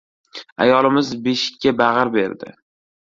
Ayolimiz 0.63 1.11
beshikka 1.27 1.73
bag‘ir 1.83 2.11
berdi. 2.17 2.51